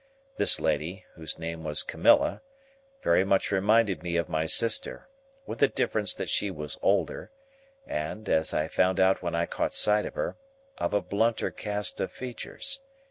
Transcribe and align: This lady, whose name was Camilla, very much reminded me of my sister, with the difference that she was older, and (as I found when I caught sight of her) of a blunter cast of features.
This 0.37 0.59
lady, 0.59 1.05
whose 1.13 1.37
name 1.37 1.63
was 1.63 1.83
Camilla, 1.83 2.41
very 3.03 3.23
much 3.23 3.51
reminded 3.51 4.01
me 4.01 4.17
of 4.17 4.27
my 4.29 4.47
sister, 4.47 5.07
with 5.45 5.59
the 5.59 5.67
difference 5.67 6.11
that 6.15 6.27
she 6.27 6.49
was 6.49 6.79
older, 6.81 7.29
and 7.85 8.27
(as 8.27 8.51
I 8.51 8.67
found 8.67 8.97
when 8.97 9.35
I 9.35 9.45
caught 9.45 9.75
sight 9.75 10.07
of 10.07 10.15
her) 10.15 10.37
of 10.79 10.95
a 10.95 11.01
blunter 11.03 11.51
cast 11.51 12.01
of 12.01 12.11
features. 12.11 12.79